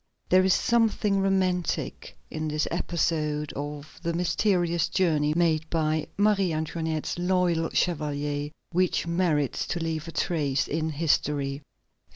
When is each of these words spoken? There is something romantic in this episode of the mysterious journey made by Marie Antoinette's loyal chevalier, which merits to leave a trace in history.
There 0.29 0.43
is 0.43 0.55
something 0.55 1.19
romantic 1.21 2.17
in 2.31 2.47
this 2.47 2.67
episode 2.71 3.53
of 3.53 3.99
the 4.01 4.13
mysterious 4.15 4.89
journey 4.89 5.35
made 5.35 5.69
by 5.69 6.07
Marie 6.17 6.51
Antoinette's 6.53 7.19
loyal 7.19 7.69
chevalier, 7.69 8.49
which 8.71 9.05
merits 9.05 9.67
to 9.67 9.79
leave 9.79 10.07
a 10.07 10.11
trace 10.11 10.67
in 10.67 10.89
history. 10.89 11.61